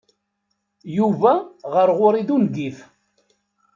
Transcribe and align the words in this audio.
Yuba 0.97 1.33
ɣer 1.73 1.87
ɣur-i 1.97 2.21
d 2.27 2.29
ungif. 2.35 2.77